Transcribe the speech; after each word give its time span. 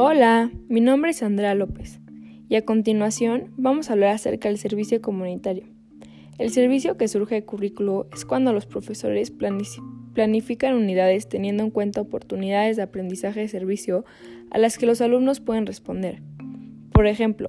Hola, 0.00 0.52
mi 0.68 0.80
nombre 0.80 1.10
es 1.10 1.24
Andrea 1.24 1.56
López 1.56 1.98
y 2.48 2.54
a 2.54 2.64
continuación 2.64 3.50
vamos 3.56 3.90
a 3.90 3.94
hablar 3.94 4.14
acerca 4.14 4.48
del 4.48 4.56
servicio 4.56 5.02
comunitario. 5.02 5.64
El 6.38 6.50
servicio 6.50 6.96
que 6.96 7.08
surge 7.08 7.34
de 7.34 7.44
currículo 7.44 8.06
es 8.14 8.24
cuando 8.24 8.52
los 8.52 8.64
profesores 8.64 9.32
planifican 9.32 10.76
unidades 10.76 11.28
teniendo 11.28 11.64
en 11.64 11.70
cuenta 11.70 12.00
oportunidades 12.00 12.76
de 12.76 12.84
aprendizaje 12.84 13.40
de 13.40 13.48
servicio 13.48 14.04
a 14.52 14.58
las 14.58 14.78
que 14.78 14.86
los 14.86 15.00
alumnos 15.00 15.40
pueden 15.40 15.66
responder. 15.66 16.22
Por 16.92 17.08
ejemplo, 17.08 17.48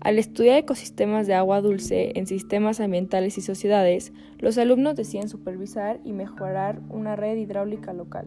al 0.00 0.18
estudiar 0.18 0.56
ecosistemas 0.56 1.26
de 1.26 1.34
agua 1.34 1.60
dulce 1.60 2.12
en 2.14 2.26
sistemas 2.26 2.80
ambientales 2.80 3.36
y 3.36 3.42
sociedades, 3.42 4.12
los 4.38 4.56
alumnos 4.56 4.96
deciden 4.96 5.28
supervisar 5.28 6.00
y 6.04 6.12
mejorar 6.12 6.80
una 6.88 7.16
red 7.16 7.36
hidráulica 7.36 7.92
local. 7.92 8.26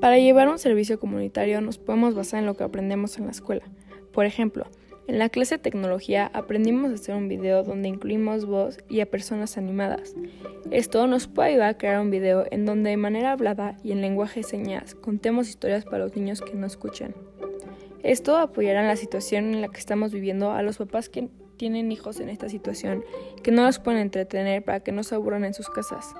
Para 0.00 0.18
llevar 0.18 0.48
un 0.48 0.60
servicio 0.60 1.00
comunitario 1.00 1.60
nos 1.60 1.78
podemos 1.78 2.14
basar 2.14 2.38
en 2.38 2.46
lo 2.46 2.54
que 2.56 2.62
aprendemos 2.62 3.18
en 3.18 3.24
la 3.24 3.32
escuela. 3.32 3.64
Por 4.12 4.24
ejemplo, 4.24 4.66
en 5.08 5.18
la 5.18 5.28
clase 5.28 5.56
de 5.56 5.62
tecnología 5.62 6.30
aprendimos 6.34 6.90
a 6.90 6.94
hacer 6.94 7.14
un 7.14 7.28
video 7.28 7.62
donde 7.62 7.88
incluimos 7.88 8.44
voz 8.44 8.78
y 8.88 9.00
a 9.00 9.10
personas 9.10 9.56
animadas. 9.56 10.14
Esto 10.70 11.06
nos 11.06 11.28
puede 11.28 11.50
ayudar 11.50 11.70
a 11.70 11.78
crear 11.78 12.00
un 12.00 12.10
video 12.10 12.44
en 12.50 12.66
donde 12.66 12.90
de 12.90 12.96
manera 12.96 13.32
hablada 13.32 13.76
y 13.84 13.92
en 13.92 14.00
lenguaje 14.00 14.40
de 14.40 14.44
señas 14.44 14.94
contemos 14.94 15.48
historias 15.48 15.84
para 15.84 15.98
los 15.98 16.16
niños 16.16 16.40
que 16.40 16.54
no 16.54 16.66
escuchan. 16.66 17.14
Esto 18.02 18.36
apoyará 18.36 18.80
en 18.80 18.88
la 18.88 18.96
situación 18.96 19.54
en 19.54 19.62
la 19.62 19.68
que 19.68 19.78
estamos 19.78 20.12
viviendo 20.12 20.52
a 20.52 20.62
los 20.62 20.78
papás 20.78 21.08
que 21.08 21.28
tienen 21.56 21.90
hijos 21.92 22.20
en 22.20 22.28
esta 22.28 22.48
situación 22.48 23.04
que 23.42 23.50
no 23.50 23.64
los 23.64 23.78
pueden 23.78 24.00
entretener 24.00 24.64
para 24.64 24.80
que 24.80 24.92
no 24.92 25.02
se 25.02 25.14
aburran 25.14 25.44
en 25.44 25.54
sus 25.54 25.70
casas. 25.70 26.14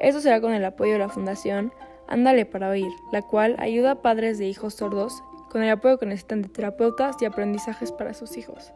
Esto 0.00 0.20
será 0.20 0.40
con 0.40 0.52
el 0.52 0.64
apoyo 0.64 0.94
de 0.94 0.98
la 0.98 1.08
Fundación 1.08 1.72
Ándale 2.06 2.44
para 2.44 2.68
oír, 2.68 2.92
la 3.12 3.22
cual 3.22 3.56
ayuda 3.58 3.92
a 3.92 4.02
padres 4.02 4.38
de 4.38 4.46
hijos 4.46 4.74
sordos 4.74 5.22
con 5.54 5.62
el 5.62 5.70
apoyo 5.70 5.98
que 5.98 6.06
necesitan 6.06 6.42
de 6.42 6.48
terapeutas 6.48 7.14
y 7.20 7.26
aprendizajes 7.26 7.92
para 7.92 8.12
sus 8.12 8.36
hijos. 8.36 8.72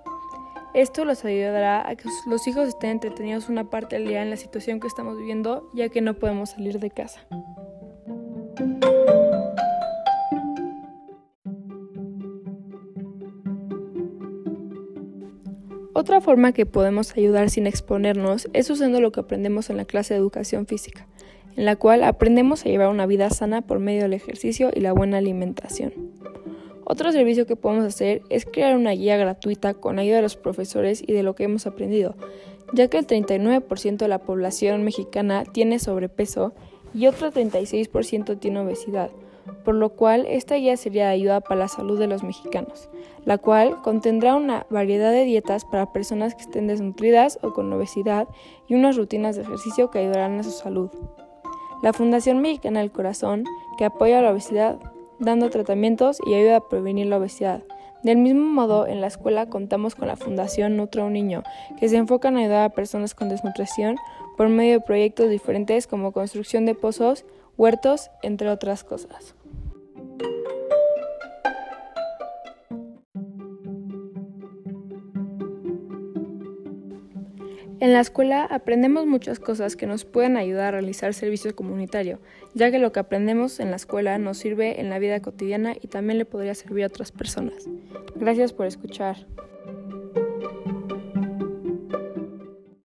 Esto 0.75 1.05
los 1.05 1.25
ayudará 1.25 1.89
a 1.89 1.97
que 1.97 2.09
los 2.29 2.47
hijos 2.47 2.69
estén 2.69 2.91
entretenidos 2.91 3.48
una 3.48 3.69
parte 3.69 3.97
del 3.97 4.07
día 4.07 4.23
en 4.23 4.31
la 4.31 4.37
situación 4.37 4.79
que 4.79 4.87
estamos 4.87 5.19
viviendo, 5.19 5.69
ya 5.75 5.89
que 5.89 6.01
no 6.03 6.15
podemos 6.15 6.51
salir 6.51 6.79
de 6.79 6.91
casa. 6.91 7.27
Otra 15.95 16.20
forma 16.20 16.53
que 16.53 16.65
podemos 16.65 17.17
ayudar 17.17 17.51
sin 17.51 17.67
exponernos 17.67 18.48
es 18.53 18.70
usando 18.70 19.01
lo 19.01 19.11
que 19.11 19.19
aprendemos 19.19 19.69
en 19.69 19.79
la 19.79 19.85
clase 19.85 20.15
de 20.15 20.20
educación 20.20 20.69
física 20.69 21.09
en 21.59 21.65
la 21.65 21.75
cual 21.75 22.05
aprendemos 22.05 22.65
a 22.65 22.69
llevar 22.69 22.89
una 22.89 23.05
vida 23.05 23.31
sana 23.31 23.63
por 23.63 23.81
medio 23.81 24.03
del 24.03 24.13
ejercicio 24.13 24.70
y 24.73 24.79
la 24.79 24.92
buena 24.92 25.19
alimentación. 25.19 25.92
Otro 26.91 27.12
servicio 27.12 27.44
que 27.44 27.55
podemos 27.55 27.84
hacer 27.84 28.22
es 28.31 28.47
crear 28.47 28.75
una 28.75 28.92
guía 28.92 29.19
gratuita 29.19 29.75
con 29.75 29.98
ayuda 29.98 30.17
de 30.17 30.22
los 30.22 30.36
profesores 30.36 31.03
y 31.06 31.12
de 31.12 31.22
lo 31.22 31.34
que 31.34 31.45
hemos 31.45 31.67
aprendido, 31.67 32.14
ya 32.72 32.89
que 32.89 32.97
el 32.97 33.06
39% 33.06 33.98
de 33.98 34.08
la 34.08 34.20
población 34.20 34.84
mexicana 34.84 35.45
tiene 35.45 35.80
sobrepeso 35.80 36.55
y 36.95 37.06
otro 37.06 37.30
36% 37.30 38.41
tiene 38.41 38.61
obesidad, 38.61 39.11
por 39.67 39.75
lo 39.75 39.91
cual 39.91 40.25
esta 40.27 40.55
guía 40.55 40.78
sería 40.78 41.08
de 41.08 41.12
ayuda 41.12 41.42
para 41.42 41.61
la 41.61 41.69
salud 41.69 41.98
de 41.98 42.06
los 42.06 42.22
mexicanos, 42.22 42.89
la 43.27 43.36
cual 43.36 43.83
contendrá 43.83 44.34
una 44.34 44.64
variedad 44.70 45.12
de 45.12 45.25
dietas 45.25 45.67
para 45.67 45.92
personas 45.92 46.34
que 46.34 46.45
estén 46.45 46.69
desnutridas 46.69 47.39
o 47.42 47.52
con 47.52 47.70
obesidad 47.70 48.28
y 48.67 48.77
unas 48.77 48.97
rutinas 48.97 49.36
de 49.36 49.42
ejercicio 49.42 49.91
que 49.91 49.98
ayudarán 49.98 50.41
a 50.41 50.42
su 50.42 50.52
salud. 50.52 50.89
La 51.83 51.92
Fundación 51.92 52.41
Mexicana 52.41 52.80
del 52.80 52.92
Corazón, 52.92 53.45
que 53.77 53.84
apoya 53.84 54.23
la 54.23 54.30
obesidad 54.30 54.79
dando 55.18 55.51
tratamientos 55.51 56.18
y 56.27 56.34
ayuda 56.34 56.56
a 56.56 56.68
prevenir 56.68 57.06
la 57.06 57.18
obesidad. 57.18 57.62
Del 58.02 58.18
mismo 58.18 58.45
modo, 58.45 58.86
en 58.86 59.01
la 59.01 59.08
escuela 59.08 59.46
contamos 59.46 59.95
con 59.95 60.06
la 60.06 60.17
Fundación 60.17 60.77
Nutra 60.77 61.05
un 61.05 61.14
Niño, 61.14 61.42
que 61.80 61.89
se 61.89 61.96
enfoca 61.96 62.29
en 62.29 62.36
ayudar 62.36 62.64
a 62.64 62.74
personas 62.74 63.14
con 63.14 63.28
desnutrición 63.28 63.96
por 64.36 64.48
medio 64.48 64.74
de 64.74 64.80
proyectos 64.80 65.30
diferentes 65.30 65.89
como 65.89 66.12
construcción 66.12 66.64
de 66.64 66.74
pozos, 66.74 67.24
huertos, 67.57 68.11
entre 68.23 68.51
otras 68.51 68.84
cosas. 68.84 69.34
En 77.80 77.92
la 77.92 78.00
escuela 78.00 78.44
aprendemos 78.44 79.06
muchas 79.06 79.39
cosas 79.39 79.77
que 79.77 79.86
nos 79.86 80.05
pueden 80.05 80.36
ayudar 80.36 80.68
a 80.68 80.70
realizar 80.72 81.14
servicio 81.14 81.55
comunitario, 81.55 82.18
ya 82.55 82.72
que 82.72 82.80
lo 82.80 82.90
que 82.90 82.98
aprendemos 82.98 83.61
en 83.61 83.70
la 83.70 83.77
escuela 83.77 84.18
nos 84.18 84.39
sirve 84.39 84.80
en 84.80 84.90
la 84.90 84.98
vida 84.98 85.20
cotidiana 85.20 85.77
y 85.80 85.86
también 85.86 86.18
le 86.18 86.24
podría 86.24 86.56
servir 86.56 86.83
a 86.83 86.89
otras 86.89 87.12
personas. 87.12 87.68
Gracias 88.16 88.52
por 88.52 88.66
escuchar. 88.66 89.27